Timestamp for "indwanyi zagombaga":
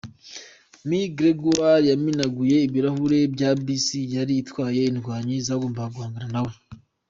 4.91-5.91